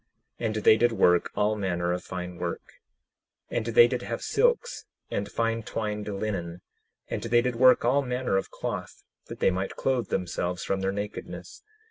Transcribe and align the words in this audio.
And 0.39 0.55
they 0.55 0.77
did 0.77 0.93
work 0.93 1.29
all 1.35 1.55
manner 1.55 1.93
of 1.93 2.03
fine 2.03 2.37
work. 2.37 2.79
10:24 3.51 3.57
And 3.57 3.65
they 3.67 3.87
did 3.87 4.01
have 4.01 4.23
silks, 4.23 4.85
and 5.11 5.29
fine 5.31 5.61
twined 5.61 6.07
linen; 6.07 6.61
and 7.07 7.21
they 7.21 7.39
did 7.43 7.55
work 7.55 7.85
all 7.85 8.01
manner 8.01 8.35
of 8.35 8.49
cloth, 8.49 9.03
that 9.27 9.41
they 9.41 9.51
might 9.51 9.75
clothe 9.75 10.07
themselves 10.07 10.63
from 10.63 10.79
their 10.79 10.91
nakedness. 10.91 11.61